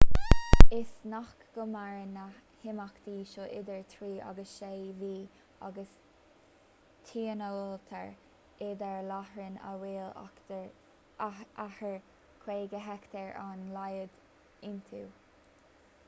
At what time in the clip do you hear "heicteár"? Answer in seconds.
12.89-13.29